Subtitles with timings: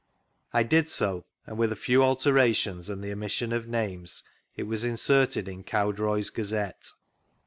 [0.51, 4.23] I did so, and with a few alterations and the omission of names
[4.55, 6.89] it was inserted in Cowdroy's Gazette.